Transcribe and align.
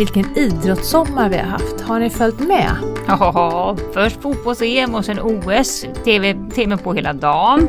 Vilken 0.00 0.36
idrottssommar 0.36 1.28
vi 1.28 1.36
har 1.36 1.44
haft. 1.44 1.80
Har 1.80 2.00
ni 2.00 2.10
följt 2.10 2.40
med? 2.40 2.76
Ja, 3.06 3.76
först 3.94 4.22
fotbolls-EM 4.22 4.94
och 4.94 5.04
sen 5.04 5.20
OS. 5.20 5.86
TV, 6.04 6.36
TV 6.54 6.76
på 6.76 6.94
hela 6.94 7.12
dagen. 7.12 7.68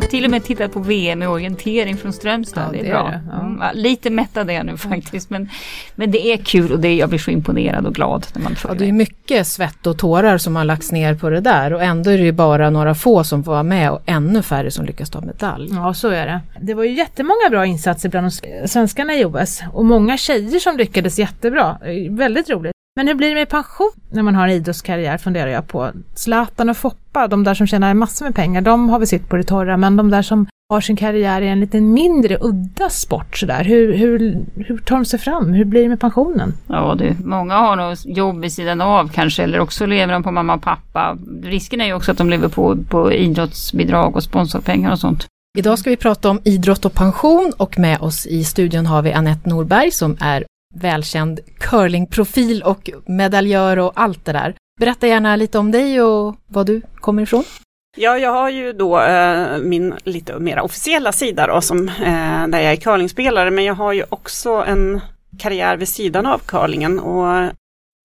Till 0.10 0.24
och 0.24 0.30
med 0.30 0.44
tittat 0.44 0.72
på 0.72 0.80
VM 0.80 1.22
i 1.22 1.26
orientering 1.26 1.96
från 1.96 2.12
Strömstad. 2.12 2.64
Ja, 2.66 2.72
det 2.72 2.88
är 2.88 2.92
bra. 2.92 3.02
det, 3.08 3.20
ja. 3.60 3.66
Mm, 3.70 3.76
ja, 3.76 3.82
lite 3.82 4.10
mättad 4.10 4.50
är 4.50 4.54
jag 4.54 4.66
nu 4.66 4.76
faktiskt. 4.76 5.30
Men, 5.30 5.48
men 5.94 6.10
det 6.10 6.26
är 6.32 6.36
kul 6.36 6.72
och 6.72 6.80
det, 6.80 6.94
jag 6.94 7.08
blir 7.08 7.18
så 7.18 7.30
imponerad 7.30 7.86
och 7.86 7.94
glad 7.94 8.26
när 8.34 8.42
man 8.42 8.56
Ja, 8.68 8.74
det 8.74 8.88
är 8.88 8.92
mycket 8.92 9.46
svett 9.46 9.86
och 9.86 9.98
tårar 9.98 10.38
som 10.38 10.56
har 10.56 10.64
lagts 10.64 10.92
ner 10.92 11.14
på 11.14 11.30
det 11.30 11.40
där 11.40 11.72
och 11.72 11.82
ändå 11.82 12.10
är 12.10 12.18
det 12.18 12.24
ju 12.24 12.32
bara 12.32 12.70
några 12.70 12.94
få 12.94 13.24
som 13.24 13.44
får 13.44 13.52
vara 13.52 13.62
med 13.62 13.90
och 13.90 14.00
ännu 14.06 14.42
färre 14.42 14.70
som 14.70 14.84
lyckas 14.84 15.10
ta 15.10 15.20
medalj. 15.20 15.70
Ja, 15.72 15.94
så 15.94 16.08
är 16.08 16.26
det. 16.26 16.40
Det 16.60 16.74
var 16.74 16.84
ju 16.84 16.90
jättemånga 16.92 17.50
bra 17.50 17.66
insatser 17.66 18.08
bland 18.08 18.24
de 18.26 18.28
s- 18.28 18.72
svenskarna 18.72 19.14
i 19.14 19.24
OS 19.24 19.60
och 19.72 19.84
många 19.84 20.16
tjejer 20.16 20.58
som 20.58 20.76
lyckades 20.76 21.18
jättebra. 21.18 21.78
Eh, 21.84 22.12
Väldigt 22.12 22.50
roligt. 22.50 22.72
Men 22.96 23.08
hur 23.08 23.14
blir 23.14 23.28
det 23.28 23.34
med 23.34 23.48
pension 23.48 23.90
när 24.12 24.22
man 24.22 24.34
har 24.34 24.48
en 24.48 24.54
idrottskarriär 24.54 25.18
funderar 25.18 25.50
jag 25.50 25.68
på. 25.68 25.90
Zlatan 26.14 26.68
och 26.70 26.76
Foppa, 26.76 27.26
de 27.28 27.44
där 27.44 27.54
som 27.54 27.66
tjänar 27.66 27.94
massor 27.94 28.24
med 28.24 28.34
pengar, 28.34 28.60
de 28.60 28.88
har 28.88 28.98
vi 28.98 29.06
sitt 29.06 29.28
på 29.28 29.36
det 29.36 29.42
torra, 29.44 29.76
men 29.76 29.96
de 29.96 30.10
där 30.10 30.22
som 30.22 30.46
har 30.70 30.80
sin 30.80 30.96
karriär 30.96 31.42
i 31.42 31.48
en 31.48 31.60
lite 31.60 31.80
mindre 31.80 32.38
udda 32.40 32.90
sport 32.90 33.36
sådär, 33.36 33.64
hur, 33.64 33.94
hur, 33.94 34.38
hur 34.56 34.78
tar 34.78 34.96
de 34.96 35.04
sig 35.04 35.18
fram? 35.18 35.52
Hur 35.52 35.64
blir 35.64 35.82
det 35.82 35.88
med 35.88 36.00
pensionen? 36.00 36.54
Ja, 36.66 36.94
du, 36.98 37.16
många 37.24 37.54
har 37.54 37.76
nog 37.76 37.96
jobb 38.04 38.40
vid 38.40 38.52
sidan 38.52 38.80
av 38.80 39.08
kanske 39.08 39.42
eller 39.42 39.60
också 39.60 39.86
lever 39.86 40.12
de 40.12 40.22
på 40.22 40.30
mamma 40.30 40.54
och 40.54 40.62
pappa. 40.62 41.18
Risken 41.42 41.80
är 41.80 41.84
ju 41.84 41.92
också 41.92 42.12
att 42.12 42.18
de 42.18 42.30
lever 42.30 42.48
på, 42.48 42.76
på 42.88 43.12
idrottsbidrag 43.12 44.16
och 44.16 44.22
sponsorpengar 44.22 44.92
och 44.92 44.98
sånt. 44.98 45.26
Idag 45.58 45.78
ska 45.78 45.90
vi 45.90 45.96
prata 45.96 46.30
om 46.30 46.40
idrott 46.44 46.84
och 46.84 46.94
pension 46.94 47.52
och 47.56 47.78
med 47.78 48.00
oss 48.00 48.26
i 48.26 48.44
studion 48.44 48.86
har 48.86 49.02
vi 49.02 49.12
Annette 49.12 49.48
Norberg 49.48 49.90
som 49.90 50.16
är 50.20 50.44
välkänd 50.74 51.40
curlingprofil 51.58 52.62
och 52.62 52.90
medaljör 53.06 53.76
och 53.76 53.92
allt 53.94 54.24
det 54.24 54.32
där. 54.32 54.54
Berätta 54.80 55.06
gärna 55.06 55.36
lite 55.36 55.58
om 55.58 55.70
dig 55.70 56.02
och 56.02 56.36
var 56.46 56.64
du 56.64 56.82
kommer 56.94 57.22
ifrån. 57.22 57.44
Ja, 57.96 58.18
jag 58.18 58.32
har 58.32 58.50
ju 58.50 58.72
då 58.72 59.00
eh, 59.00 59.58
min 59.58 59.94
lite 60.04 60.38
mer 60.38 60.60
officiella 60.60 61.12
sida 61.12 61.46
då, 61.46 61.60
som, 61.60 61.88
eh, 61.88 62.46
där 62.48 62.60
jag 62.60 62.72
är 62.72 62.76
curlingspelare, 62.76 63.50
men 63.50 63.64
jag 63.64 63.74
har 63.74 63.92
ju 63.92 64.04
också 64.08 64.50
en 64.50 65.00
karriär 65.38 65.76
vid 65.76 65.88
sidan 65.88 66.26
av 66.26 66.38
curlingen 66.38 67.00
och 67.00 67.50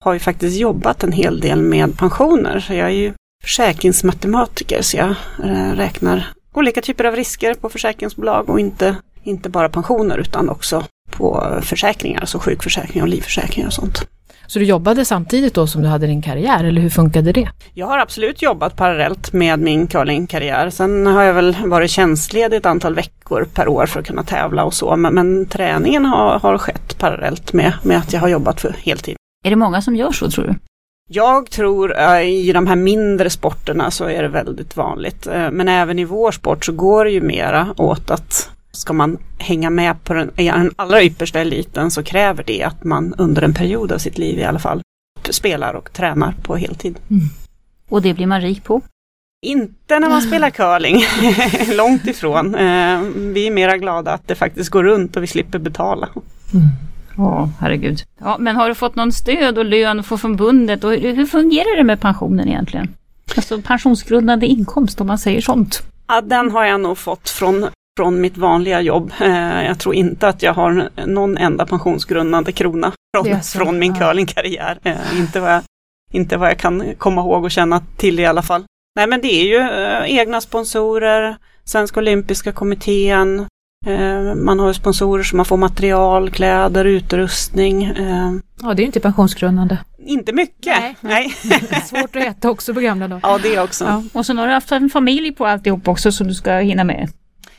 har 0.04 0.14
ju 0.14 0.20
faktiskt 0.20 0.60
jobbat 0.60 1.04
en 1.04 1.12
hel 1.12 1.40
del 1.40 1.62
med 1.62 1.98
pensioner. 1.98 2.60
Så 2.60 2.74
jag 2.74 2.88
är 2.88 2.94
ju 2.94 3.14
försäkringsmatematiker, 3.44 4.82
så 4.82 4.98
jag 4.98 5.16
eh, 5.44 5.72
räknar 5.72 6.28
olika 6.54 6.82
typer 6.82 7.04
av 7.04 7.16
risker 7.16 7.54
på 7.54 7.70
försäkringsbolag 7.70 8.50
och 8.50 8.60
inte, 8.60 8.96
inte 9.24 9.50
bara 9.50 9.70
pensioner 9.70 10.18
utan 10.18 10.50
också 10.50 10.84
på 11.12 11.60
försäkringar, 11.62 12.20
alltså 12.20 12.40
sjukförsäkringar 12.40 13.06
och 13.06 13.10
livförsäkringar 13.10 13.68
och 13.68 13.74
sånt. 13.74 14.08
Så 14.48 14.60
du 14.60 14.66
jobbade 14.66 15.06
samtidigt 15.06 15.54
då 15.54 15.68
som 15.68 15.82
du 15.82 15.88
hade 15.88 16.08
din 16.08 16.22
karriär, 16.22 16.64
eller 16.64 16.82
hur 16.82 16.90
funkade 16.90 17.32
det? 17.32 17.50
Jag 17.74 17.88
har 17.88 18.00
absolut 18.00 18.42
jobbat 18.42 18.76
parallellt 18.76 19.34
med 19.34 19.60
min 19.60 19.88
curlingkarriär. 19.88 20.70
Sen 20.70 21.08
har 21.08 21.24
jag 21.24 21.34
väl 21.34 21.56
varit 21.66 21.92
tjänstledig 21.92 22.58
ett 22.58 22.66
antal 22.66 22.96
veckor 22.96 23.48
per 23.54 23.68
år 23.68 23.86
för 23.86 24.00
att 24.00 24.06
kunna 24.08 24.24
tävla 24.24 24.64
och 24.64 24.74
så. 24.74 24.96
Men, 24.96 25.14
men 25.14 25.46
träningen 25.46 26.06
har, 26.06 26.40
har 26.40 26.58
skett 26.58 26.98
parallellt 27.00 27.54
med, 27.54 27.74
med 27.84 27.98
att 27.98 28.14
jag 28.14 28.20
har 28.20 28.28
jobbat 28.28 28.62
för 28.62 28.76
heltid. 28.80 29.16
Är 29.46 29.50
det 29.50 29.56
många 29.56 29.82
som 29.82 29.96
gör 29.96 30.12
så 30.12 30.30
tror 30.32 30.46
du? 30.46 30.54
Jag 31.10 31.50
tror 31.50 32.00
eh, 32.00 32.22
i 32.22 32.52
de 32.54 32.68
här 32.68 32.76
mindre 32.76 33.30
sporterna 33.30 33.92
så 33.92 34.06
är 34.06 34.22
det 34.22 34.28
väldigt 34.28 34.78
vanligt. 34.78 35.28
Eh, 35.28 35.52
Men 35.52 35.68
även 35.68 36.00
i 36.00 36.06
vår 36.06 36.32
sport 36.32 36.66
så 36.66 36.72
går 36.72 37.06
det 37.06 37.12
ju 37.12 37.22
mera 37.22 37.68
åt 37.78 38.12
att 38.12 38.50
ska 38.76 38.94
man 38.94 39.18
hänga 39.38 39.70
med 39.70 40.04
på 40.04 40.14
den, 40.14 40.32
den 40.36 40.72
allra 40.76 41.04
yppersta 41.04 41.40
eliten 41.40 41.92
så 41.92 42.04
kräver 42.04 42.44
det 42.48 42.64
att 42.64 42.84
man 42.84 43.14
under 43.18 43.42
en 43.42 43.54
period 43.54 43.92
av 43.92 43.98
sitt 43.98 44.18
liv 44.18 44.40
i 44.40 44.44
alla 44.44 44.60
fall 44.60 44.82
spelar 45.30 45.74
och 45.74 45.94
tränar 45.94 46.36
på 46.44 46.56
heltid. 46.56 47.00
Och 47.90 48.02
det 48.02 48.14
blir 48.14 48.28
man 48.28 48.42
rik 48.42 48.64
på? 48.64 48.82
Inte 49.46 50.00
när 50.00 50.10
man 50.10 50.22
spelar 50.22 50.50
curling, 50.60 51.04
långt 51.78 52.08
ifrån. 52.08 52.56
Eh, 52.56 53.02
Vi 53.34 53.48
är 53.48 53.52
mera 53.52 53.78
glada 53.78 54.12
att 54.14 54.28
det 54.28 54.36
faktiskt 54.36 54.70
går 54.70 54.84
runt 54.84 55.16
och 55.18 55.24
vi 55.24 55.28
slipper 55.28 55.60
betala. 55.60 56.10
Ja, 57.18 57.50
herregud. 57.60 58.00
Ja, 58.20 58.38
men 58.40 58.56
har 58.56 58.68
du 58.70 58.76
fått 58.76 58.96
någon 58.96 59.12
stöd 59.12 59.58
och 59.58 59.66
lön 59.66 60.04
från 60.04 60.20
förbundet 60.20 60.84
och 60.84 60.92
hur, 60.92 61.16
hur 61.16 61.26
fungerar 61.26 61.78
det 61.78 61.84
med 61.84 62.02
pensionen 62.02 62.48
egentligen? 62.48 62.90
Alltså 63.36 63.62
pensionsgrundande 63.62 64.46
inkomst 64.46 65.02
om 65.02 65.08
man 65.08 65.18
säger 65.20 65.42
sånt. 65.42 65.82
Ja, 66.08 66.22
den 66.22 66.52
har 66.52 66.66
jag 66.66 66.82
nog 66.82 66.98
fått 66.98 67.30
från, 67.30 67.68
från 67.98 68.22
mitt 68.22 68.38
vanliga 68.38 68.82
jobb. 68.82 69.12
Eh, 69.22 69.64
Jag 69.66 69.80
tror 69.80 69.96
inte 69.96 70.28
att 70.28 70.44
jag 70.44 70.54
har 70.54 70.90
någon 71.06 71.38
enda 71.38 71.66
pensionsgrundande 71.66 72.52
krona 72.52 72.92
från, 73.18 73.42
från 73.42 73.80
min 73.80 73.96
curlingkarriär. 73.96 74.80
Eh, 74.84 75.20
Inte 75.20 75.40
vad, 75.40 75.54
jag, 75.54 75.64
inte 76.14 76.38
vad 76.38 76.50
jag 76.50 76.58
kan 76.58 76.84
komma 76.98 77.22
ihåg 77.22 77.44
och 77.44 77.52
känna 77.52 77.82
till 77.98 78.20
i 78.20 78.26
alla 78.26 78.42
fall. 78.42 78.64
Nej 78.96 79.08
men 79.08 79.22
det 79.22 79.34
är 79.34 79.46
ju 79.46 79.58
eh, 79.58 80.18
egna 80.20 80.42
sponsorer, 80.42 81.36
Svenska 81.64 82.00
Olympiska 82.00 82.52
Kommittén, 82.52 83.46
man 84.36 84.60
har 84.60 84.68
ju 84.68 84.74
sponsorer 84.74 85.24
som 85.24 85.38
man 85.38 85.46
får 85.46 85.58
material, 85.58 86.30
kläder, 86.32 86.86
utrustning. 86.86 87.94
Ja, 88.62 88.74
det 88.74 88.80
är 88.80 88.84
ju 88.84 88.86
inte 88.86 89.00
pensionsgrundande. 89.00 89.78
Inte 90.06 90.34
mycket. 90.34 90.66
Nej. 90.80 90.96
Nej. 91.02 91.30
Svårt 91.86 92.16
att 92.16 92.24
äta 92.24 92.50
också 92.50 92.74
på 92.74 92.80
gamla 92.80 93.08
dagar. 93.08 93.22
ja, 93.24 93.40
det 93.44 93.60
också. 93.60 93.84
Ja, 93.86 94.04
och 94.14 94.26
sen 94.26 94.38
har 94.38 94.48
du 94.48 94.54
haft 94.54 94.72
en 94.72 94.90
familj 94.90 95.32
på 95.32 95.46
alltihop 95.46 95.88
också 95.88 96.12
som 96.12 96.28
du 96.28 96.34
ska 96.34 96.52
hinna 96.58 96.84
med. 96.84 97.10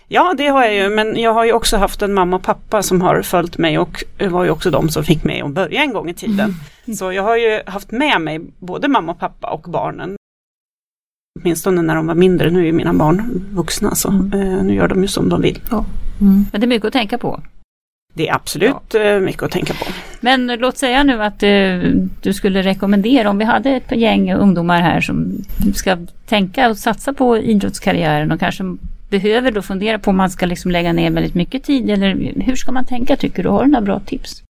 Ja, 0.09 0.35
det 0.37 0.47
har 0.47 0.65
jag 0.65 0.75
ju, 0.75 0.89
men 0.89 1.21
jag 1.21 1.35
har 1.35 1.45
ju 1.45 1.53
också 1.53 1.77
haft 1.77 2.03
en 2.03 2.15
mamma 2.15 2.37
och 2.37 2.43
pappa 2.43 2.83
som 2.83 3.01
har 3.01 3.23
följt 3.23 3.59
mig 3.59 3.79
och 3.79 4.05
det 4.17 4.29
var 4.29 4.45
ju 4.45 4.51
också 4.51 4.71
de 4.71 4.89
som 4.89 5.05
fick 5.05 5.25
mig 5.25 5.41
att 5.41 5.51
börja 5.51 5.83
en 5.83 5.93
gång 5.93 6.09
i 6.09 6.15
tiden. 6.15 6.55
Så 6.99 7.13
jag 7.13 7.23
har 7.23 7.37
ju 7.37 7.61
haft 7.67 7.91
med 7.91 8.21
mig 8.21 8.41
både 8.59 8.89
mamma 8.89 9.13
och 9.13 9.19
pappa 9.19 9.51
och 9.51 9.71
barnen. 9.71 10.17
Åtminstone 11.41 11.83
när 11.83 11.95
de 11.95 12.07
var 12.07 12.15
mindre, 12.15 12.51
nu 12.51 12.61
är 12.61 12.65
ju 12.65 12.73
mina 12.73 12.93
barn 12.93 13.47
vuxna 13.53 13.95
så 13.95 14.09
eh, 14.09 14.63
nu 14.63 14.75
gör 14.75 14.89
de 14.89 15.03
ju 15.03 15.09
som 15.09 15.29
de 15.29 15.43
vill. 15.43 15.61
Mm. 16.21 16.47
Men 16.53 16.61
det 16.61 16.65
är 16.65 16.69
mycket 16.69 16.87
att 16.87 16.93
tänka 16.93 17.19
på. 17.19 17.41
Det 18.15 18.29
är 18.29 18.35
absolut 18.35 18.95
eh, 18.95 19.19
mycket 19.21 19.43
att 19.43 19.51
tänka 19.51 19.75
på. 19.75 19.85
Men 20.21 20.47
låt 20.47 20.79
säga 20.79 21.05
nu 21.05 21.23
att 21.23 21.43
eh, 21.43 21.79
du 22.23 22.33
skulle 22.33 22.63
rekommendera, 22.63 23.31
om 23.31 23.39
vi 23.39 23.45
hade 23.45 23.71
ett 23.71 23.93
gäng 23.93 24.33
ungdomar 24.33 24.81
här 24.81 25.01
som 25.01 25.45
ska 25.75 25.97
tänka 26.27 26.71
och 26.71 26.79
satsa 26.79 27.13
på 27.13 27.39
idrottskarriären 27.39 28.33
och 28.33 28.41
kanske 28.41 28.65
behöver 29.11 29.51
då 29.51 29.63
fundera 29.63 29.99
på 29.99 30.11
om 30.11 30.17
man 30.17 30.31
ska 30.31 30.47
liksom 30.47 30.71
lägga 30.71 30.93
ner 30.93 31.11
väldigt 31.11 31.35
mycket 31.35 31.65
tid 31.65 31.91
eller 31.91 32.33
hur 32.43 32.57
ska 32.57 32.73
man 32.73 32.85
tänka 32.85 33.17
tycker 33.17 33.43
du? 33.43 33.49
Har 33.49 33.65
du 33.65 33.71
några 33.71 33.85
bra 33.85 34.01
tips? 34.01 34.43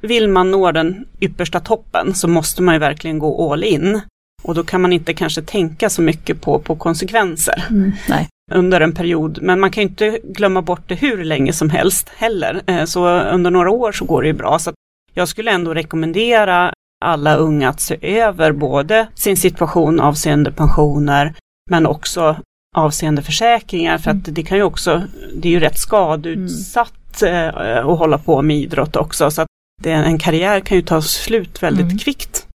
Vill 0.00 0.28
man 0.28 0.50
nå 0.50 0.72
den 0.72 1.06
yppersta 1.20 1.60
toppen 1.60 2.14
så 2.14 2.28
måste 2.28 2.62
man 2.62 2.74
ju 2.74 2.78
verkligen 2.78 3.18
gå 3.18 3.52
all 3.52 3.64
in. 3.64 4.00
Och 4.42 4.54
då 4.54 4.64
kan 4.64 4.80
man 4.80 4.92
inte 4.92 5.14
kanske 5.14 5.42
tänka 5.42 5.90
så 5.90 6.02
mycket 6.02 6.40
på, 6.40 6.58
på 6.58 6.76
konsekvenser. 6.76 7.64
Nej. 8.08 8.28
under 8.52 8.80
en 8.80 8.92
period. 8.92 9.38
Men 9.42 9.60
man 9.60 9.70
kan 9.70 9.82
inte 9.82 10.18
glömma 10.24 10.62
bort 10.62 10.82
det 10.88 10.94
hur 10.94 11.24
länge 11.24 11.52
som 11.52 11.70
helst 11.70 12.08
heller. 12.16 12.62
Eh, 12.66 12.84
Så 12.84 13.08
under 13.20 13.50
några 13.50 13.70
år 13.70 13.92
så 13.92 14.04
går 14.04 14.22
det 14.22 14.28
ju 14.28 14.34
bra. 14.34 14.58
Så 14.58 14.72
jag 15.14 15.28
skulle 15.28 15.50
ändå 15.50 15.74
rekommendera 15.74 16.72
alla 17.04 17.36
unga 17.36 17.68
att 17.68 17.80
se 17.80 18.18
över 18.20 18.52
både 18.52 19.06
sin 19.14 19.36
situation 19.36 20.00
avseende 20.00 20.52
pensioner 20.52 21.34
men 21.70 21.86
också 21.86 22.36
avseende 22.76 23.22
försäkringar 23.22 23.98
för 23.98 24.10
att 24.10 24.24
det 24.24 24.42
kan 24.42 24.58
ju 24.58 24.64
också, 24.64 25.02
det 25.34 25.48
är 25.48 25.52
ju 25.52 25.60
rätt 25.60 25.78
skadeutsatt 25.78 27.22
eh, 27.22 27.48
att 27.78 27.98
hålla 27.98 28.18
på 28.18 28.42
med 28.42 28.56
idrott 28.56 28.96
också 28.96 29.30
så 29.30 29.42
att 29.42 29.48
det, 29.82 29.90
en 29.90 30.18
karriär 30.18 30.60
kan 30.60 30.76
ju 30.76 30.82
ta 30.82 31.02
slut 31.02 31.62
väldigt 31.62 31.84
Mm. 31.86 31.98
kvickt. 31.98 32.46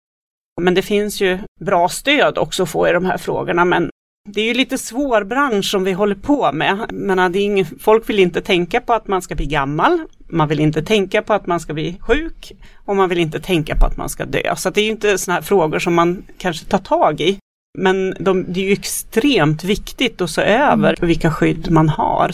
Men 0.60 0.74
det 0.74 0.82
finns 0.82 1.20
ju 1.20 1.38
bra 1.60 1.88
stöd 1.88 2.38
också 2.38 2.62
att 2.62 2.68
få 2.68 2.88
i 2.88 2.92
de 2.92 3.04
här 3.04 3.18
frågorna 3.18 3.64
men 3.64 3.90
det 4.30 4.40
är 4.40 4.44
ju 4.44 4.54
lite 4.54 4.78
svår 4.78 5.24
bransch 5.24 5.64
som 5.70 5.84
vi 5.84 5.92
håller 5.92 6.14
på 6.14 6.52
med. 6.52 6.86
Men 6.92 7.32
det 7.32 7.38
är 7.38 7.44
ingen, 7.44 7.66
folk 7.80 8.08
vill 8.08 8.18
inte 8.18 8.40
tänka 8.40 8.80
på 8.80 8.92
att 8.92 9.08
man 9.08 9.22
ska 9.22 9.34
bli 9.34 9.46
gammal. 9.46 10.00
Man 10.28 10.48
vill 10.48 10.60
inte 10.60 10.82
tänka 10.82 11.22
på 11.22 11.32
att 11.32 11.46
man 11.46 11.60
ska 11.60 11.74
bli 11.74 11.96
sjuk 12.00 12.52
och 12.84 12.96
man 12.96 13.08
vill 13.08 13.18
inte 13.18 13.40
tänka 13.40 13.76
på 13.76 13.86
att 13.86 13.96
man 13.96 14.08
ska 14.08 14.24
dö. 14.24 14.56
Så 14.56 14.70
det 14.70 14.80
är 14.80 14.88
inte 14.88 15.18
sådana 15.18 15.34
här 15.34 15.42
frågor 15.42 15.78
som 15.78 15.94
man 15.94 16.22
kanske 16.38 16.66
tar 16.66 16.78
tag 16.78 17.20
i. 17.20 17.38
Men 17.78 18.14
de, 18.20 18.44
det 18.48 18.60
är 18.60 18.64
ju 18.64 18.72
extremt 18.72 19.64
viktigt 19.64 20.20
att 20.20 20.30
se 20.30 20.42
över 20.42 20.96
vilka 21.00 21.30
skydd 21.30 21.70
man 21.70 21.88
har. 21.88 22.30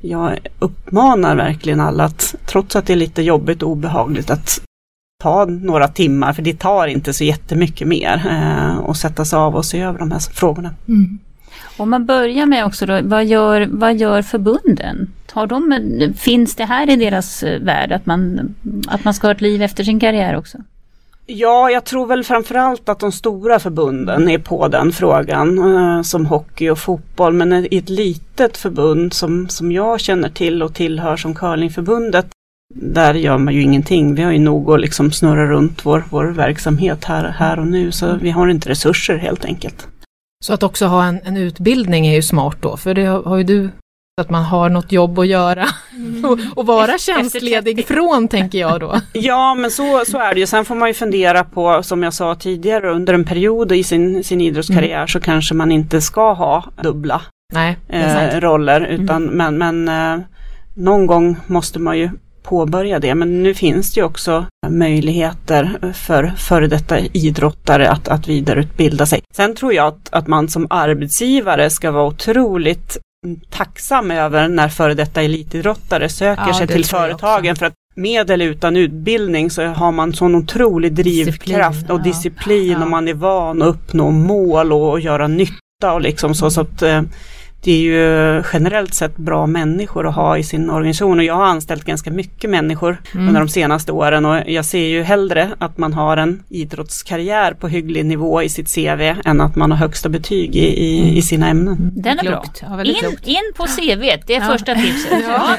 Jag 0.00 0.38
uppmanar 0.58 1.36
verkligen 1.36 1.80
alla 1.80 2.04
att, 2.04 2.34
trots 2.46 2.76
att 2.76 2.86
det 2.86 2.92
är 2.92 2.96
lite 2.96 3.22
jobbigt 3.22 3.62
och 3.62 3.70
obehagligt, 3.70 4.30
att 4.30 4.60
ta 5.22 5.44
några 5.44 5.88
timmar, 5.88 6.32
för 6.32 6.42
det 6.42 6.58
tar 6.58 6.86
inte 6.86 7.12
så 7.12 7.24
jättemycket 7.24 7.88
mer, 7.88 8.26
eh, 8.30 8.78
och 8.78 8.96
sätta 8.96 9.24
sig 9.24 9.36
av 9.36 9.56
och 9.56 9.64
se 9.64 9.80
över 9.80 9.98
de 9.98 10.10
här 10.10 10.18
frågorna. 10.18 10.74
Om 11.76 11.90
man 11.90 12.06
börjar 12.06 12.46
med 12.46 12.66
också 12.66 12.86
då, 12.86 13.00
vad 13.02 13.24
gör, 13.24 13.68
vad 13.70 13.96
gör 13.96 14.22
förbunden? 14.22 15.12
Har 15.32 15.46
de, 15.46 16.14
finns 16.16 16.56
det 16.56 16.64
här 16.64 16.90
i 16.90 16.96
deras 16.96 17.42
eh, 17.42 17.60
värld 17.60 17.92
att 17.92 18.06
man, 18.06 18.54
att 18.88 19.04
man 19.04 19.14
ska 19.14 19.26
ha 19.26 19.32
ett 19.32 19.40
liv 19.40 19.62
efter 19.62 19.84
sin 19.84 20.00
karriär 20.00 20.36
också? 20.36 20.58
Ja, 21.32 21.70
jag 21.70 21.84
tror 21.84 22.06
väl 22.06 22.24
framförallt 22.24 22.88
att 22.88 22.98
de 22.98 23.12
stora 23.12 23.58
förbunden 23.58 24.28
är 24.28 24.38
på 24.38 24.68
den 24.68 24.92
frågan, 24.92 25.58
eh, 25.58 26.02
som 26.02 26.26
hockey 26.26 26.68
och 26.68 26.78
fotboll. 26.78 27.32
Men 27.32 27.52
i 27.52 27.76
ett 27.76 27.88
litet 27.88 28.56
förbund 28.56 29.12
som, 29.12 29.48
som 29.48 29.72
jag 29.72 30.00
känner 30.00 30.28
till 30.28 30.62
och 30.62 30.74
tillhör 30.74 31.16
som 31.16 31.34
curlingförbundet, 31.34 32.26
där 32.74 33.14
gör 33.14 33.38
man 33.38 33.54
ju 33.54 33.62
ingenting. 33.62 34.14
Vi 34.14 34.22
har 34.22 34.32
ju 34.32 34.38
nog 34.38 34.70
att 34.70 34.80
liksom 34.80 35.12
snurra 35.12 35.50
runt 35.50 35.86
vår, 35.86 36.04
vår 36.10 36.24
verksamhet 36.24 37.04
här, 37.04 37.24
här 37.28 37.58
och 37.58 37.66
nu, 37.66 37.92
så 37.92 38.16
vi 38.16 38.30
har 38.30 38.48
inte 38.48 38.68
resurser 38.68 39.16
helt 39.16 39.44
enkelt. 39.44 39.88
Så 40.44 40.54
att 40.54 40.62
också 40.62 40.86
ha 40.86 41.04
en, 41.04 41.20
en 41.24 41.36
utbildning 41.36 42.06
är 42.06 42.14
ju 42.14 42.22
smart 42.22 42.56
då, 42.60 42.76
för 42.76 42.94
det 42.94 43.04
har, 43.04 43.22
har 43.22 43.36
ju 43.36 43.44
du 43.44 43.70
att 44.20 44.30
man 44.30 44.44
har 44.44 44.68
något 44.68 44.92
jobb 44.92 45.18
att 45.18 45.26
göra 45.26 45.68
mm. 45.92 46.24
och, 46.24 46.38
och, 46.54 46.66
vara 46.66 46.98
tjänstledig 46.98 47.86
från 47.86 48.28
tänker 48.28 48.58
jag 48.58 48.80
då. 48.80 49.00
Ja 49.12 49.54
men 49.54 49.70
så, 49.70 50.02
så 50.06 50.18
är 50.18 50.34
det 50.34 50.40
ju. 50.40 50.46
Sen 50.46 50.64
får 50.64 50.74
man 50.74 50.88
ju 50.88 50.94
fundera 50.94 51.44
på 51.44 51.82
som 51.82 52.02
jag 52.02 52.14
sa 52.14 52.34
tidigare 52.34 52.90
under 52.90 53.14
en 53.14 53.24
period 53.24 53.72
i 53.72 53.84
sin, 53.84 54.24
sin 54.24 54.40
idrottskarriär 54.40 54.96
mm. 54.96 55.08
så 55.08 55.20
kanske 55.20 55.54
man 55.54 55.72
inte 55.72 56.00
ska 56.00 56.32
ha 56.32 56.64
dubbla 56.82 57.22
Nej, 57.52 57.76
eh, 57.88 58.40
roller 58.40 58.80
utan 58.80 59.28
mm. 59.28 59.56
men, 59.56 59.84
men 59.84 60.18
eh, 60.18 60.24
någon 60.74 61.06
gång 61.06 61.36
måste 61.46 61.78
man 61.78 61.98
ju 61.98 62.10
påbörja 62.42 62.98
det. 62.98 63.14
Men 63.14 63.42
nu 63.42 63.54
finns 63.54 63.94
det 63.94 64.00
ju 64.00 64.04
också 64.04 64.46
möjligheter 64.68 65.92
för 65.94 66.32
före 66.36 66.66
detta 66.66 66.98
idrottare 66.98 67.90
att, 67.90 68.08
att 68.08 68.28
vidareutbilda 68.28 69.06
sig. 69.06 69.20
Sen 69.34 69.54
tror 69.54 69.74
jag 69.74 69.86
att, 69.86 70.08
att 70.12 70.26
man 70.26 70.48
som 70.48 70.66
arbetsgivare 70.70 71.70
ska 71.70 71.90
vara 71.90 72.06
otroligt 72.06 72.98
tacksam 73.50 74.10
över 74.10 74.48
när 74.48 74.68
före 74.68 74.94
detta 74.94 75.22
elitidrottare 75.22 76.08
söker 76.08 76.46
ja, 76.46 76.54
sig 76.54 76.66
till 76.66 76.84
företagen 76.84 77.56
för 77.56 77.66
att 77.66 77.74
med 77.94 78.30
eller 78.30 78.46
utan 78.46 78.76
utbildning 78.76 79.50
så 79.50 79.66
har 79.66 79.92
man 79.92 80.12
sån 80.12 80.34
otrolig 80.34 80.92
drivkraft 80.92 81.80
disciplin, 81.80 81.96
och 81.96 82.02
disciplin 82.02 82.70
ja. 82.70 82.82
och 82.82 82.90
man 82.90 83.08
är 83.08 83.14
van 83.14 83.62
att 83.62 83.68
uppnå 83.68 84.10
mål 84.10 84.72
och 84.72 85.00
göra 85.00 85.28
nytta 85.28 85.92
och 85.92 86.00
liksom 86.00 86.34
så, 86.34 86.50
så 86.50 86.60
att 86.60 86.82
eh, 86.82 87.02
det 87.62 87.72
är 87.72 87.78
ju 87.78 88.42
generellt 88.52 88.94
sett 88.94 89.16
bra 89.16 89.46
människor 89.46 90.08
att 90.08 90.14
ha 90.14 90.38
i 90.38 90.42
sin 90.42 90.70
organisation 90.70 91.18
och 91.18 91.24
jag 91.24 91.34
har 91.34 91.44
anställt 91.44 91.84
ganska 91.84 92.10
mycket 92.10 92.50
människor 92.50 93.02
mm. 93.14 93.28
under 93.28 93.40
de 93.40 93.48
senaste 93.48 93.92
åren 93.92 94.26
och 94.26 94.42
jag 94.46 94.64
ser 94.64 94.86
ju 94.86 95.02
hellre 95.02 95.50
att 95.58 95.78
man 95.78 95.92
har 95.92 96.16
en 96.16 96.42
idrottskarriär 96.48 97.52
på 97.52 97.68
hygglig 97.68 98.06
nivå 98.06 98.42
i 98.42 98.48
sitt 98.48 98.74
CV 98.74 99.14
än 99.24 99.40
att 99.40 99.56
man 99.56 99.70
har 99.70 99.78
högsta 99.78 100.08
betyg 100.08 100.56
i, 100.56 100.66
i, 100.66 101.16
i 101.16 101.22
sina 101.22 101.48
ämnen. 101.48 101.74
Mm. 101.74 101.90
Den 101.94 102.18
är 102.18 102.22
klokt. 102.22 102.60
bra. 102.60 102.70
Ja, 102.78 102.84
in, 102.84 103.18
in 103.24 103.52
på 103.56 103.66
CV, 103.66 104.00
det 104.26 104.36
är 104.36 104.40
ja. 104.40 104.46
första 104.46 104.74
tipset. 104.74 105.12
ja. 105.28 105.56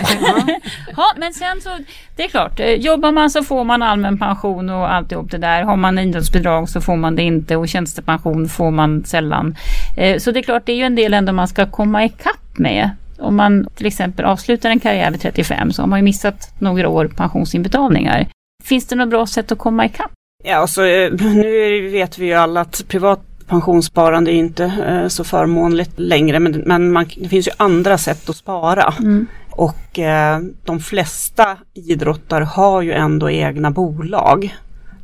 ja. 0.97 1.13
men 1.17 1.33
sen 1.33 1.61
så, 1.61 1.69
det 2.15 2.23
är 2.23 2.27
klart, 2.27 2.59
eh, 2.59 2.67
jobbar 2.67 3.11
man 3.11 3.29
så 3.29 3.43
får 3.43 3.63
man 3.63 3.81
allmän 3.81 4.19
pension 4.19 4.69
och 4.69 4.93
alltihop 4.93 5.31
det 5.31 5.37
där. 5.37 5.63
Har 5.63 5.75
man 5.75 5.99
idrottsbidrag 5.99 6.69
så 6.69 6.81
får 6.81 6.95
man 6.95 7.15
det 7.15 7.23
inte 7.23 7.55
och 7.55 7.67
tjänstepension 7.67 8.49
får 8.49 8.71
man 8.71 9.03
sällan. 9.05 9.55
Eh, 9.97 10.17
så 10.17 10.31
det 10.31 10.39
är 10.39 10.43
klart, 10.43 10.65
det 10.65 10.71
är 10.71 10.77
ju 10.77 10.83
en 10.83 10.95
del 10.95 11.13
ändå 11.13 11.33
man 11.33 11.47
ska 11.47 11.65
komma 11.65 11.90
komma 11.91 12.05
ikapp 12.05 12.57
med. 12.57 12.89
Om 13.19 13.35
man 13.35 13.67
till 13.75 13.85
exempel 13.85 14.25
avslutar 14.25 14.69
en 14.69 14.79
karriär 14.79 15.11
vid 15.11 15.21
35 15.21 15.71
så 15.71 15.81
har 15.81 15.87
man 15.87 15.99
ju 15.99 16.03
missat 16.03 16.53
några 16.59 16.89
år 16.89 17.07
pensionsinbetalningar. 17.17 18.27
Finns 18.63 18.87
det 18.87 18.95
något 18.95 19.09
bra 19.09 19.27
sätt 19.27 19.51
att 19.51 19.57
komma 19.57 19.85
ikapp? 19.85 20.11
Ja, 20.43 20.55
alltså, 20.55 20.81
nu 20.81 21.89
vet 21.91 22.17
vi 22.17 22.25
ju 22.25 22.33
alla 22.33 22.61
att 22.61 22.85
privat 22.87 23.19
pensionssparande 23.47 24.31
är 24.31 24.35
inte 24.35 24.63
eh, 24.63 25.07
så 25.07 25.23
förmånligt 25.23 25.99
längre 25.99 26.39
men, 26.39 26.51
men 26.65 26.91
man, 26.91 27.05
det 27.17 27.29
finns 27.29 27.47
ju 27.47 27.51
andra 27.57 27.97
sätt 27.97 28.29
att 28.29 28.35
spara. 28.35 28.93
Mm. 28.99 29.27
Och 29.49 29.99
eh, 29.99 30.39
de 30.65 30.79
flesta 30.79 31.57
idrottare 31.73 32.43
har 32.43 32.81
ju 32.81 32.91
ändå 32.91 33.29
egna 33.29 33.71
bolag 33.71 34.55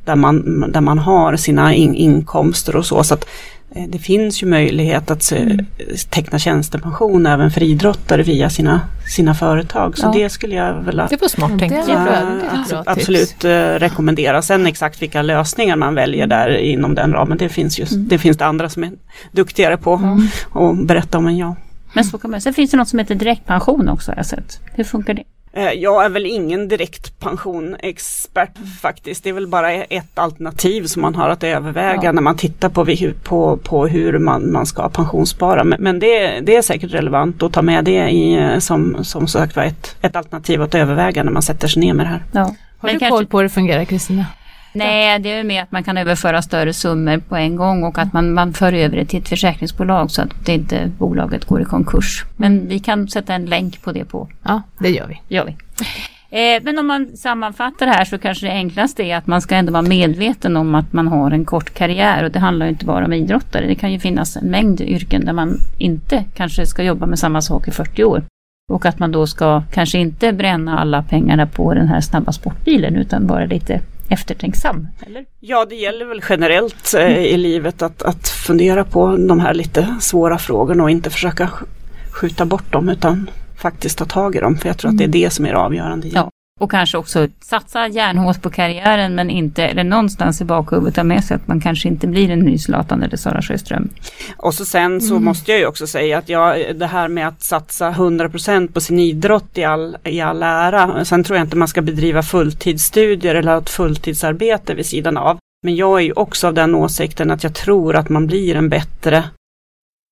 där 0.05 0.15
man, 0.15 0.71
där 0.71 0.81
man 0.81 0.99
har 0.99 1.35
sina 1.35 1.73
in, 1.73 1.95
inkomster 1.95 2.75
och 2.75 2.85
så. 2.85 3.03
så 3.03 3.13
att 3.13 3.25
Eh, 3.25 3.56
det 3.69 3.99
finns 3.99 4.43
ju 4.43 4.47
möjlighet 4.47 5.11
att 5.11 5.31
mm. 5.31 5.65
teckna 6.09 6.39
tjänstepension 6.39 7.25
även 7.25 7.51
för 7.51 7.63
idrottare 7.63 8.23
via 8.23 8.49
sina, 8.49 8.81
sina 9.15 9.33
företag. 9.33 9.97
Så 9.97 10.05
ja. 10.05 10.11
det 10.11 10.29
skulle 10.29 10.55
jag 10.55 10.73
väl 10.73 10.95
det 11.09 11.21
var 11.21 11.27
smart 11.27 11.59
tänkt. 11.59 11.89
Äh, 11.89 12.81
absolut 12.85 13.45
äh, 13.45 13.49
rekommendera. 13.49 14.41
Sen 14.41 14.67
exakt 14.67 15.01
vilka 15.01 15.21
lösningar 15.21 15.75
man 15.75 15.95
väljer 15.95 16.27
där 16.27 16.57
inom 16.57 16.95
den 16.95 17.13
ramen, 17.13 17.37
det 17.37 17.49
finns, 17.49 17.79
just, 17.79 17.91
mm. 17.91 18.07
det, 18.07 18.17
finns 18.17 18.37
det 18.37 18.45
andra 18.45 18.69
som 18.69 18.83
är 18.83 18.91
duktigare 19.31 19.77
på 19.77 19.93
mm. 19.93 20.27
att 20.53 20.87
berätta 20.87 21.17
om 21.17 21.27
än 21.27 21.37
jag. 21.37 21.55
Men 21.93 22.05
så 22.05 22.17
kan 22.17 22.31
man, 22.31 22.41
sen 22.41 22.53
finns 22.53 22.71
det 22.71 22.77
något 22.77 22.89
som 22.89 22.99
heter 22.99 23.15
direktpension 23.15 23.89
också 23.89 24.11
har 24.11 24.17
jag 24.17 24.25
sett. 24.25 24.59
Hur 24.73 24.83
funkar 24.83 25.13
det? 25.13 25.23
Eh, 25.57 25.71
jag 25.71 26.05
är 26.05 26.09
väl 26.09 26.25
ingen 26.25 26.67
direkt 26.67 27.19
pensionexpert 27.19 28.57
faktiskt. 28.81 29.23
Det 29.23 29.29
är 29.29 29.33
väl 29.33 29.47
bara 29.47 29.73
ett 29.73 30.19
alternativ 30.19 30.83
som 30.83 31.01
man 31.01 31.15
har 31.15 31.29
att 31.29 31.43
överväga 31.43 31.99
ja. 32.03 32.11
när 32.11 32.21
man 32.21 32.37
tittar 32.37 32.69
på, 32.69 32.85
på, 33.23 33.57
på 33.57 33.87
hur 33.87 34.19
man, 34.19 34.51
man 34.51 34.65
ska 34.65 34.89
pensionsspara. 34.89 35.63
Men, 35.63 35.81
men 35.81 35.99
det, 35.99 36.39
det, 36.39 36.55
är 36.55 36.61
säkert 36.61 36.93
relevant 36.93 37.43
att 37.43 37.53
ta 37.53 37.61
med 37.61 37.85
det 37.85 38.09
i, 38.09 38.33
eh, 38.33 38.59
som, 38.59 39.03
som 39.03 39.27
sagt 39.27 39.55
var 39.55 39.63
ett, 39.63 39.95
ett 40.01 40.15
alternativ 40.15 40.61
att 40.61 40.75
överväga 40.75 41.23
när 41.23 41.31
man 41.31 41.41
sätter 41.41 41.67
sig 41.67 41.79
ner 41.79 41.93
med 41.93 42.05
det 42.05 42.09
här. 42.09 42.23
Ja. 42.31 42.55
Har 42.77 42.89
du 42.89 42.99
koll 42.99 43.25
på 43.25 43.37
hur 43.37 43.43
det 43.43 43.49
fungerar 43.49 43.85
Kristina? 43.85 44.25
Nej, 44.73 45.19
det 45.19 45.31
är 45.31 45.43
mer 45.43 45.63
att 45.63 45.71
man 45.71 45.83
kan 45.83 45.97
överföra 45.97 46.41
större 46.41 46.73
summor 46.73 47.17
på 47.17 47.35
en 47.35 47.55
gång 47.55 47.83
och 47.83 47.97
att 47.97 48.13
man, 48.13 48.33
man 48.33 48.53
för 48.53 48.73
över 48.73 48.97
det 48.97 49.05
till 49.05 49.19
ett 49.19 49.29
försäkringsbolag 49.29 50.11
så 50.11 50.21
att 50.21 50.45
det 50.45 50.53
inte 50.53 50.91
bolaget 50.97 51.45
går 51.45 51.61
i 51.61 51.65
konkurs. 51.65 52.25
Men 52.35 52.67
vi 52.67 52.79
kan 52.79 53.07
sätta 53.07 53.33
en 53.33 53.45
länk 53.45 53.81
på 53.81 53.91
det 53.91 54.05
på. 54.05 54.27
Ja, 54.43 54.61
det 54.79 54.89
gör 54.89 55.07
vi. 55.07 55.35
Gör 55.35 55.45
vi. 55.45 55.55
Eh, 56.29 56.63
men 56.63 56.79
om 56.79 56.87
man 56.87 57.17
sammanfattar 57.17 57.85
det 57.85 57.91
här 57.91 58.05
så 58.05 58.17
kanske 58.17 58.45
det 58.45 58.51
enklaste 58.51 59.03
är 59.03 59.17
att 59.17 59.27
man 59.27 59.41
ska 59.41 59.55
ändå 59.55 59.71
vara 59.71 59.81
medveten 59.81 60.57
om 60.57 60.75
att 60.75 60.93
man 60.93 61.07
har 61.07 61.31
en 61.31 61.45
kort 61.45 61.73
karriär 61.73 62.23
och 62.23 62.31
det 62.31 62.39
handlar 62.39 62.67
inte 62.67 62.85
bara 62.85 63.05
om 63.05 63.13
idrottare. 63.13 63.67
Det 63.67 63.75
kan 63.75 63.91
ju 63.91 63.99
finnas 63.99 64.37
en 64.37 64.47
mängd 64.47 64.81
yrken 64.81 65.25
där 65.25 65.33
man 65.33 65.59
inte 65.77 66.25
kanske 66.35 66.65
ska 66.65 66.83
jobba 66.83 67.05
med 67.05 67.19
samma 67.19 67.41
sak 67.41 67.67
i 67.67 67.71
40 67.71 68.03
år. 68.03 68.23
Och 68.71 68.85
att 68.85 68.99
man 68.99 69.11
då 69.11 69.27
ska 69.27 69.63
kanske 69.71 69.97
inte 69.97 70.33
bränna 70.33 70.79
alla 70.79 71.03
pengarna 71.03 71.47
på 71.47 71.73
den 71.73 71.87
här 71.87 72.01
snabba 72.01 72.31
sportbilen 72.31 72.95
utan 72.95 73.27
vara 73.27 73.45
lite 73.45 73.81
eftertänksam? 74.09 74.87
Eller? 75.07 75.25
Ja, 75.39 75.65
det 75.65 75.75
gäller 75.75 76.05
väl 76.05 76.21
generellt 76.29 76.93
eh, 76.93 77.17
i 77.17 77.37
livet 77.37 77.81
att, 77.81 78.01
att 78.03 78.27
fundera 78.27 78.83
på 78.83 79.17
de 79.17 79.39
här 79.39 79.53
lite 79.53 79.95
svåra 80.01 80.37
frågorna 80.37 80.83
och 80.83 80.89
inte 80.89 81.09
försöka 81.09 81.49
skjuta 82.11 82.45
bort 82.45 82.71
dem 82.71 82.89
utan 82.89 83.29
faktiskt 83.57 83.97
ta 83.97 84.05
tag 84.05 84.35
i 84.35 84.39
dem. 84.39 84.57
För 84.57 84.69
jag 84.69 84.77
tror 84.77 84.91
att 84.91 84.97
det 84.97 85.03
är 85.03 85.07
mm. 85.07 85.21
det 85.21 85.29
som 85.29 85.45
är 85.45 85.51
det 85.51 85.57
avgörande. 85.57 86.07
Ja. 86.07 86.31
Och 86.57 86.71
kanske 86.71 86.97
också 86.97 87.27
satsa 87.41 87.87
järnhårt 87.87 88.41
på 88.41 88.49
karriären 88.49 89.15
men 89.15 89.29
inte, 89.29 89.63
eller 89.63 89.83
någonstans 89.83 90.41
i 90.41 90.45
bakhuvudet 90.45 90.95
ha 90.95 91.03
med 91.03 91.23
sig 91.23 91.35
att 91.35 91.47
man 91.47 91.61
kanske 91.61 91.87
inte 91.87 92.07
blir 92.07 92.29
en 92.29 92.39
ny 92.39 92.57
Zlatan 92.57 93.03
eller 93.03 93.17
Sara 93.17 93.41
Sjöström. 93.41 93.89
Och 94.37 94.53
så 94.53 94.65
sen 94.65 95.01
så 95.01 95.13
mm. 95.13 95.25
måste 95.25 95.51
jag 95.51 95.59
ju 95.59 95.65
också 95.65 95.87
säga 95.87 96.17
att 96.17 96.29
jag, 96.29 96.75
det 96.75 96.87
här 96.87 97.07
med 97.07 97.27
att 97.27 97.43
satsa 97.43 97.91
100% 97.91 98.71
på 98.71 98.79
sin 98.79 98.99
idrott 98.99 99.57
i 99.57 99.63
all, 99.63 99.97
i 100.03 100.21
all 100.21 100.43
ära. 100.43 101.05
Sen 101.05 101.23
tror 101.23 101.37
jag 101.37 101.45
inte 101.45 101.57
man 101.57 101.67
ska 101.67 101.81
bedriva 101.81 102.23
fulltidsstudier 102.23 103.35
eller 103.35 103.57
ett 103.57 103.69
fulltidsarbete 103.69 104.73
vid 104.73 104.85
sidan 104.85 105.17
av. 105.17 105.37
Men 105.63 105.75
jag 105.75 105.99
är 105.99 106.03
ju 106.03 106.11
också 106.11 106.47
av 106.47 106.53
den 106.53 106.75
åsikten 106.75 107.31
att 107.31 107.43
jag 107.43 107.53
tror 107.53 107.95
att 107.95 108.09
man 108.09 108.27
blir 108.27 108.55
en 108.55 108.69
bättre 108.69 109.23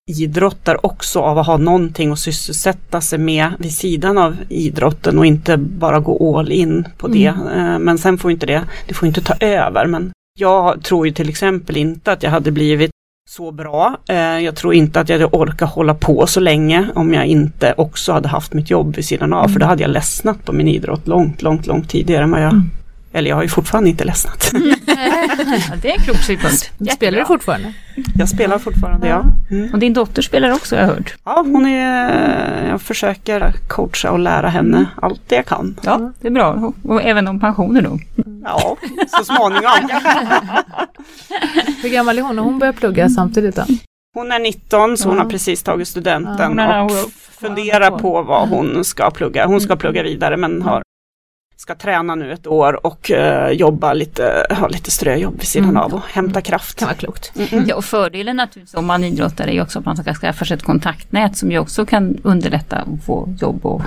idrottar 0.10 0.86
också 0.86 1.20
av 1.20 1.38
att 1.38 1.48
ha 1.48 1.58
någonting 1.58 2.12
att 2.12 2.20
sysselsätta 2.20 3.02
sig 3.02 3.20
med 3.20 3.54
vid 3.60 3.74
sidan 3.74 4.18
av 4.18 4.38
idrotten 4.50 5.18
och 5.18 5.26
inte 5.26 5.58
bara 5.58 6.00
gå 6.00 6.40
all 6.40 6.52
in 6.52 6.88
på 6.98 7.08
det. 7.08 7.34
Mm. 7.52 7.84
Men 7.84 7.98
sen 7.98 8.18
får 8.18 8.32
inte 8.32 8.46
det, 8.46 8.64
det 8.88 8.94
får 8.94 9.08
inte 9.08 9.22
ta 9.22 9.34
över. 9.40 9.86
Men 9.86 10.12
jag 10.40 10.84
tror 10.84 11.08
ju 11.08 11.14
till 11.14 11.30
exempel 11.30 11.78
inte 11.78 12.12
att 12.12 12.24
jag 12.24 12.32
hade 12.32 12.52
blivit 12.52 12.92
så 13.30 13.52
bra. 13.52 13.98
Eh, 14.08 14.16
jag 14.18 14.56
tror 14.56 14.74
inte 14.74 15.00
att 15.00 15.10
jag 15.10 15.20
hade 15.20 15.38
orkat 15.38 15.70
hålla 15.70 15.94
på 15.94 16.28
så 16.28 16.40
länge 16.40 16.90
om 16.96 17.14
jag 17.14 17.26
inte 17.26 17.74
också 17.78 18.12
hade 18.12 18.28
haft 18.28 18.54
mitt 18.54 18.70
jobb 18.70 18.96
vid 18.96 19.06
sidan 19.06 19.34
av. 19.34 19.46
Mm. 19.46 19.54
För 19.54 19.60
då 19.60 19.66
hade 19.66 19.82
jag 19.82 19.92
ledsnat 19.92 20.46
på 20.46 20.54
min 20.54 20.68
idrott 20.68 21.08
långt, 21.08 21.42
långt, 21.42 21.68
långt 21.68 21.90
tidigare 21.90 22.24
än 22.24 22.32
vad 22.32 22.42
jag 22.42 22.52
mm. 22.52 22.70
Eller 23.16 23.30
jag 23.30 23.36
har 23.36 23.44
ju 23.44 23.50
fortfarande 23.50 23.90
inte 23.90 24.04
ledsnat. 24.04 24.52
det 25.82 25.90
är 25.90 25.94
en 25.98 26.04
klok 26.04 26.18
synpunkt. 26.18 26.72
Spelar 26.94 27.20
du 27.20 27.26
fortfarande? 27.26 27.74
Jag 28.18 28.30
spelar 28.30 28.60
fortfarande, 28.60 29.08
ja. 29.08 29.24
Mm. 29.52 29.74
Och 29.74 29.80
din 29.80 29.94
dotter 29.94 30.22
spelar 30.22 30.52
också, 30.52 30.76
har 30.76 30.82
jag 30.82 30.88
hört. 30.88 31.16
Ja, 31.24 31.44
hon 31.46 31.66
är, 31.66 32.68
jag 32.70 32.82
försöker 32.82 33.54
coacha 33.68 34.12
och 34.12 34.20
lära 34.20 34.50
henne 34.50 34.78
mm. 34.78 34.90
allt 35.02 35.22
det 35.28 35.36
jag 35.36 35.46
kan. 35.46 35.76
Ja, 35.84 36.12
det 36.22 36.28
är 36.28 36.32
bra. 36.32 36.74
Och 36.84 37.02
även 37.04 37.28
om 37.28 37.40
pensioner 37.40 37.82
då? 37.82 38.00
Ja, 38.44 38.78
så 39.08 39.24
småningom. 39.24 39.72
Hur 41.82 41.90
gammal 41.90 42.18
är 42.18 42.22
hon? 42.22 42.40
Och 42.40 42.46
hon 42.46 42.60
börjar 42.60 42.74
plugga 42.74 43.10
samtidigt 43.10 43.56
då? 43.56 43.64
Hon 44.14 44.32
är 44.32 44.40
19 44.40 44.98
så 44.98 45.10
hon 45.10 45.18
har 45.18 45.26
precis 45.26 45.64
tagit 45.64 45.88
studenten 45.88 46.60
och 46.60 46.92
funderar 47.40 47.92
på 47.92 48.22
vad 48.22 48.50
hon 48.50 48.86
ska 48.86 49.12
plugga. 49.12 49.46
Hon 49.46 49.62
ska 49.62 49.76
plugga 49.76 50.04
vidare 50.04 50.38
men 50.38 50.62
har 50.62 50.84
ska 51.58 51.76
träna 51.76 52.16
nu 52.16 52.32
ett 52.32 52.48
år 52.48 52.86
och 52.86 53.12
uh, 53.14 53.50
jobba 53.50 53.94
lite, 53.94 54.48
ha 54.50 54.68
lite 54.68 54.92
ströjobb 54.92 55.40
vid 55.40 55.48
sidan 55.48 55.70
mm. 55.70 55.82
av 55.82 55.94
och 55.94 56.02
hämta 56.08 56.42
kraft. 56.42 56.80
Kan 56.80 56.86
vara 56.86 56.98
klokt. 56.98 57.32
Mm 57.36 57.48
-mm. 57.48 57.66
Ja, 57.68 57.76
och 57.76 57.86
fördelen 57.86 58.36
naturligtvis 58.36 58.74
om 58.74 58.86
man 58.86 59.04
idrottar 59.04 59.48
är 59.48 59.62
också 59.62 59.80
att 59.80 59.86
man 59.86 59.98
ska 59.98 60.14
skaffa 60.14 60.46
sig 60.46 60.56
ett 60.56 60.64
kontaktnät 60.64 61.38
som 61.38 61.52
ju 61.52 61.60
också 61.60 61.86
kan 61.86 62.18
underlätta 62.24 62.76
att 62.76 63.06
få 63.06 63.30
jobb 63.42 63.66
och 63.66 63.82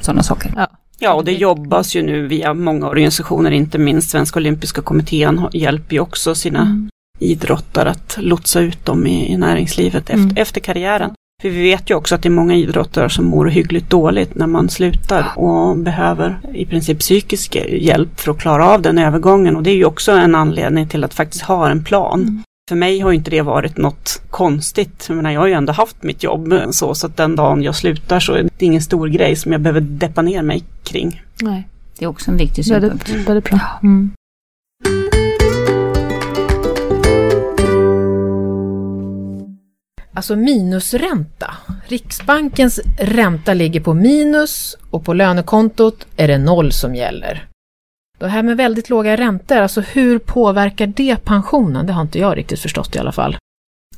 sådana 0.00 0.22
saker. 0.22 0.52
Ja. 0.56 0.68
Ja, 1.00 1.14
och 1.14 1.24
det 1.24 1.32
jobbas 1.32 1.96
ju 1.96 2.02
nu 2.02 2.26
via 2.26 2.54
många 2.54 2.88
organisationer, 2.88 3.50
inte 3.50 3.78
minst 3.78 4.10
Svenska 4.10 4.38
Olympiska 4.38 4.82
Kommittén 4.82 5.48
hjälper 5.52 5.94
ju 5.94 6.00
också 6.00 6.34
sina 6.34 6.60
mm. 6.60 6.90
idrottare 7.18 7.90
att 7.90 8.16
lotsa 8.20 8.60
ut 8.60 8.84
dem 8.84 9.06
i, 9.06 9.32
i 9.32 9.36
näringslivet 9.36 10.10
efter, 10.10 10.14
mm. 10.14 10.36
efter 10.36 10.60
karriären. 10.60 11.10
För 11.42 11.48
vi 11.48 11.62
vet 11.62 11.90
ju 11.90 11.94
också 11.94 12.14
att 12.14 12.22
det 12.22 12.28
är 12.28 12.30
många 12.30 12.54
idrottare 12.54 13.10
som 13.10 13.24
mår 13.24 13.46
hyggligt 13.46 13.90
dåligt 13.90 14.34
när 14.34 14.46
man 14.46 14.68
slutar 14.68 15.32
och 15.36 15.76
behöver 15.76 16.38
i 16.54 16.66
princip 16.66 16.98
psykisk 16.98 17.56
hjälp 17.68 18.20
för 18.20 18.30
att 18.30 18.38
klara 18.38 18.68
av 18.68 18.82
den 18.82 18.98
övergången 18.98 19.56
och 19.56 19.62
det 19.62 19.70
är 19.70 19.74
ju 19.74 19.84
också 19.84 20.12
en 20.12 20.34
anledning 20.34 20.88
till 20.88 21.04
att 21.04 21.14
faktiskt 21.14 21.44
ha 21.44 21.68
en 21.68 21.84
plan. 21.84 22.22
Mm. 22.22 22.42
För 22.68 22.76
mig 22.76 23.00
har 23.00 23.12
inte 23.12 23.30
det 23.30 23.42
varit 23.42 23.76
något 23.76 24.22
konstigt. 24.30 25.04
Jag, 25.08 25.16
menar, 25.16 25.30
jag 25.30 25.40
har 25.40 25.46
ju 25.46 25.52
ändå 25.52 25.72
haft 25.72 26.02
mitt 26.02 26.22
jobb 26.22 26.54
så, 26.70 26.94
så 26.94 27.06
att 27.06 27.16
den 27.16 27.36
dagen 27.36 27.62
jag 27.62 27.74
slutar 27.74 28.20
så 28.20 28.32
är 28.32 28.42
det 28.42 28.66
ingen 28.66 28.82
stor 28.82 29.08
grej 29.08 29.36
som 29.36 29.52
jag 29.52 29.60
behöver 29.60 29.80
deppa 29.80 30.22
ner 30.22 30.42
mig 30.42 30.64
kring. 30.82 31.22
Nej, 31.42 31.68
det 31.98 32.04
är 32.04 32.08
också 32.08 32.30
en 32.30 32.36
viktig 32.36 32.64
synpunkt. 32.64 33.08
Väldigt, 33.08 33.28
väldigt 33.28 33.50
bra. 33.50 33.60
Mm. 33.82 34.10
Alltså 40.18 40.36
minusränta. 40.36 41.54
Riksbankens 41.86 42.80
ränta 42.98 43.54
ligger 43.54 43.80
på 43.80 43.94
minus 43.94 44.76
och 44.90 45.04
på 45.04 45.12
lönekontot 45.12 46.06
är 46.16 46.28
det 46.28 46.38
noll 46.38 46.72
som 46.72 46.94
gäller. 46.94 47.46
Det 48.18 48.28
här 48.28 48.42
med 48.42 48.56
väldigt 48.56 48.90
låga 48.90 49.16
räntor, 49.16 49.56
alltså 49.56 49.80
hur 49.80 50.18
påverkar 50.18 50.86
det 50.86 51.24
pensionen? 51.24 51.86
Det 51.86 51.92
har 51.92 52.02
inte 52.02 52.18
jag 52.18 52.36
riktigt 52.36 52.60
förstått 52.60 52.96
i 52.96 52.98
alla 52.98 53.12
fall. 53.12 53.36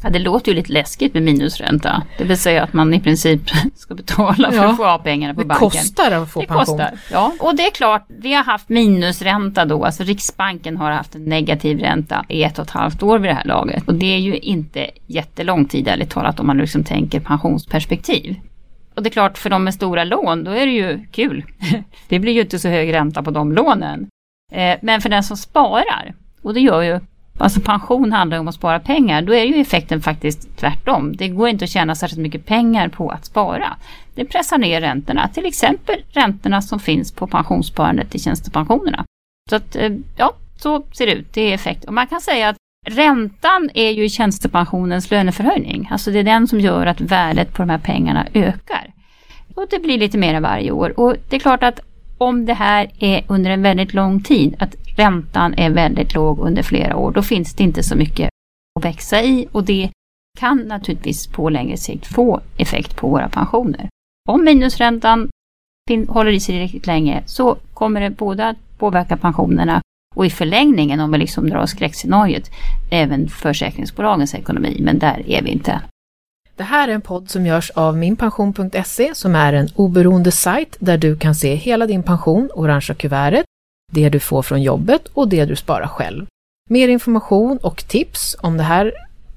Ja, 0.03 0.11
det 0.11 0.19
låter 0.19 0.53
ju 0.53 0.57
lite 0.57 0.73
läskigt 0.73 1.15
med 1.15 1.23
minusränta. 1.23 2.03
Det 2.19 2.25
vill 2.25 2.39
säga 2.39 2.63
att 2.63 2.73
man 2.73 2.95
i 2.95 3.01
princip 3.01 3.41
ska 3.75 3.95
betala 3.95 4.51
för 4.51 4.57
ja, 4.57 4.71
att 4.71 4.77
få 4.77 4.87
av 4.87 4.99
pengarna 4.99 5.35
på 5.35 5.41
det 5.41 5.47
banken. 5.47 5.69
Det 5.69 5.79
kostar 5.79 6.11
att 6.11 6.31
få 6.31 6.41
det 6.41 6.47
pension. 6.47 6.65
Kostar, 6.65 6.99
ja. 7.11 7.33
Och 7.41 7.57
det 7.57 7.67
är 7.67 7.71
klart, 7.71 8.07
vi 8.09 8.35
har 8.35 8.45
haft 8.45 8.69
minusränta 8.69 9.65
då. 9.65 9.85
Alltså 9.85 10.03
Riksbanken 10.03 10.77
har 10.77 10.91
haft 10.91 11.15
en 11.15 11.25
negativ 11.25 11.79
ränta 11.79 12.25
i 12.29 12.43
ett 12.43 12.59
och 12.59 12.65
ett 12.65 12.71
halvt 12.71 13.03
år 13.03 13.19
vid 13.19 13.31
det 13.31 13.35
här 13.35 13.45
laget. 13.45 13.89
Och 13.89 13.95
det 13.95 14.15
är 14.15 14.19
ju 14.19 14.39
inte 14.39 14.91
jättelång 15.07 15.65
tid 15.65 15.89
ärligt 15.89 16.11
talat 16.11 16.41
om 16.41 16.47
man 16.47 16.59
liksom 16.59 16.85
tänker 16.85 17.21
pensionsperspektiv. 17.21 18.37
Och 18.95 19.03
det 19.03 19.09
är 19.09 19.13
klart, 19.13 19.39
för 19.39 19.51
de 19.51 19.65
med 19.65 19.75
stora 19.75 20.05
lån, 20.05 20.45
då 20.45 20.51
är 20.51 20.67
det 20.67 20.73
ju 20.73 21.07
kul. 21.13 21.45
det 22.09 22.19
blir 22.19 22.33
ju 22.33 22.41
inte 22.41 22.59
så 22.59 22.69
hög 22.69 22.93
ränta 22.93 23.23
på 23.23 23.31
de 23.31 23.53
lånen. 23.53 24.09
Eh, 24.53 24.79
men 24.83 25.01
för 25.01 25.09
den 25.09 25.23
som 25.23 25.37
sparar, 25.37 26.15
och 26.43 26.55
det 26.55 26.61
gör 26.61 26.83
ju 26.83 27.01
Alltså 27.41 27.61
pension 27.61 28.13
handlar 28.13 28.39
om 28.39 28.49
att 28.49 28.55
spara 28.55 28.81
pengar. 28.81 29.23
Då 29.23 29.35
är 29.35 29.45
ju 29.45 29.61
effekten 29.61 30.01
faktiskt 30.01 30.57
tvärtom. 30.57 31.17
Det 31.17 31.29
går 31.29 31.49
inte 31.49 31.65
att 31.65 31.71
tjäna 31.71 31.95
särskilt 31.95 32.23
mycket 32.23 32.47
pengar 32.47 32.89
på 32.89 33.11
att 33.11 33.25
spara. 33.25 33.77
Det 34.15 34.25
pressar 34.25 34.59
ner 34.59 34.81
räntorna. 34.81 35.29
Till 35.29 35.47
exempel 35.47 35.97
räntorna 36.11 36.63
som 36.63 36.81
finns 36.81 37.13
på 37.13 37.27
pensionssparandet 37.27 38.15
i 38.15 38.19
tjänstepensionerna. 38.19 39.05
Så 39.51 39.57
att, 39.57 39.77
eh, 39.77 39.93
ja, 40.17 40.33
så 40.57 40.85
ser 40.93 41.07
det 41.07 41.13
ut. 41.13 41.33
Det 41.33 41.41
är 41.41 41.55
effekt. 41.55 41.85
Och 41.85 41.95
man 41.95 42.07
kan 42.07 42.21
säga 42.21 42.49
att 42.49 42.57
räntan 42.87 43.71
är 43.75 43.91
ju 43.91 44.09
tjänstepensionens 44.09 45.11
löneförhöjning. 45.11 45.89
Alltså 45.93 46.11
det 46.11 46.19
är 46.19 46.25
den 46.25 46.49
som 46.49 46.61
gör 46.61 46.87
att 46.87 47.01
värdet 47.01 47.53
på 47.53 47.63
de 47.63 47.71
här 47.71 47.79
pengarna 47.79 48.27
ökar. 48.35 48.93
Och 49.55 49.67
det 49.71 49.79
blir 49.79 49.99
lite 49.99 50.19
mer 50.19 50.41
varje 50.41 50.71
år. 50.71 51.01
Och 51.01 51.17
det 51.29 51.37
är 51.37 51.41
klart 51.41 51.63
att 51.63 51.81
om 52.21 52.47
det 52.47 52.55
här 52.55 52.91
är 52.99 53.25
under 53.27 53.51
en 53.51 53.63
väldigt 53.63 53.95
lång 53.95 54.23
tid, 54.23 54.57
att 54.59 54.75
räntan 54.97 55.55
är 55.55 55.71
väldigt 55.71 56.15
låg 56.15 56.39
under 56.39 56.63
flera 56.63 56.97
år, 56.97 57.13
då 57.13 57.23
finns 57.23 57.55
det 57.55 57.65
inte 57.65 57.83
så 57.83 57.97
mycket 57.97 58.31
att 58.79 58.85
växa 58.85 59.23
i 59.23 59.49
och 59.53 59.65
det 59.65 59.91
kan 60.39 60.59
naturligtvis 60.59 61.27
på 61.27 61.49
längre 61.49 61.77
sikt 61.77 62.07
få 62.07 62.41
effekt 62.57 62.97
på 62.97 63.09
våra 63.09 63.29
pensioner. 63.29 63.89
Om 64.29 64.45
minusräntan 64.45 65.29
håller 66.09 66.31
i 66.31 66.41
sig 66.41 66.59
riktigt 66.59 66.87
länge 66.87 67.23
så 67.27 67.57
kommer 67.75 68.01
det 68.01 68.11
både 68.11 68.49
att 68.49 68.79
påverka 68.79 69.17
pensionerna 69.17 69.81
och 70.17 70.27
i 70.27 70.31
förlängningen, 70.31 71.01
om 71.01 71.13
vi 71.13 71.19
liksom 71.19 71.51
drar 71.51 71.67
skräckscenariot, 71.67 72.51
även 72.91 73.29
försäkringsbolagens 73.29 74.35
ekonomi. 74.35 74.81
Men 74.81 74.99
där 74.99 75.31
är 75.31 75.43
vi 75.43 75.51
inte 75.51 75.81
det 76.61 76.65
här 76.65 76.89
är 76.89 76.93
en 76.93 77.01
podd 77.01 77.31
som 77.31 77.47
görs 77.47 77.71
av 77.71 77.97
minpension.se 77.97 79.15
som 79.15 79.35
är 79.35 79.53
en 79.53 79.69
oberoende 79.75 80.31
sajt 80.31 80.77
där 80.79 80.99
du 80.99 81.17
kan 81.17 81.35
se 81.35 81.55
hela 81.55 81.87
din 81.87 82.03
pension, 82.03 82.51
orangea 82.55 82.95
kuvertet, 82.95 83.45
det 83.93 84.09
du 84.09 84.21
får 84.21 84.43
från 84.43 84.63
jobbet 84.63 85.09
och 85.15 85.29
det 85.29 85.45
du 85.45 85.57
sparar 85.57 85.87
själv. 85.87 86.27
Mer 86.69 86.89
information 86.89 87.59
och 87.63 87.85
tips 87.89 88.37
om 88.41 88.57
det 88.57 88.63
här 88.63 88.93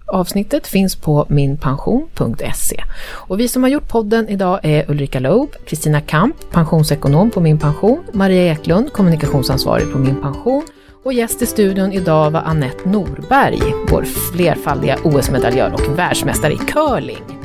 avsnittet 0.06 0.68
finns 0.68 0.96
på 0.96 1.26
minpension.se. 1.30 2.84
Och 3.06 3.40
vi 3.40 3.48
som 3.48 3.64
har 3.64 3.70
gjort 3.70 3.88
podden 3.88 4.30
idag 4.30 4.60
är 4.64 4.92
Ulrika 4.92 5.20
Loeb, 5.20 5.50
Kristina 5.66 6.02
Kamp, 6.02 6.36
pensionsekonom 6.52 7.32
på 7.32 7.40
Min 7.42 7.60
Pension, 7.60 8.04
Maria 8.14 8.52
Eklund, 8.52 8.94
kommunikationsansvarig 8.94 9.92
på 9.92 9.98
Min 9.98 10.22
Pension 10.22 10.64
och 11.04 11.14
gäst 11.14 11.42
i 11.42 11.46
studion 11.46 11.92
idag 11.92 12.32
var 12.32 12.42
Annette 12.42 12.90
Norberg, 12.90 13.62
vår 13.92 14.04
flerfaldiga 14.04 14.98
OS-medaljör 15.04 15.74
och 15.74 16.00
världsmästare 16.00 16.54
i 16.54 16.58
curling. 16.58 17.40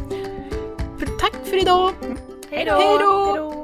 Tack 1.21 1.35
för 1.45 1.57
idag! 1.57 1.93
Hej 2.51 2.65
då! 2.65 3.58